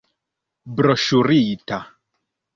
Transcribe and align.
Broŝurita. 0.79 1.81